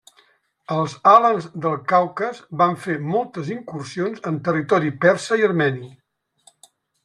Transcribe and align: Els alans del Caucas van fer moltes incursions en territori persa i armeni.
Els 0.75 0.95
alans 1.11 1.45
del 1.65 1.75
Caucas 1.93 2.41
van 2.63 2.75
fer 2.87 2.97
moltes 3.11 3.53
incursions 3.59 4.27
en 4.33 4.43
territori 4.51 4.93
persa 5.07 5.41
i 5.45 5.49
armeni. 5.53 5.95